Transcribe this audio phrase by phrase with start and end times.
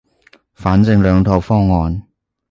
[0.55, 2.07] 反正兩套方案